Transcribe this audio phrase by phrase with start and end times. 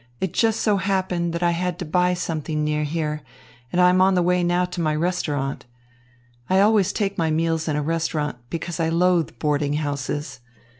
[0.19, 3.21] It just so happened that I had to buy something near here,
[3.71, 5.65] and I am on the way now to my restaurant.
[6.49, 10.39] I always take my meals in a restaurant, because I loathe boarding houses.